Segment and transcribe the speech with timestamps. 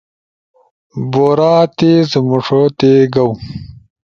[1.11, 3.31] بورا تیز مݜوتے گاؤ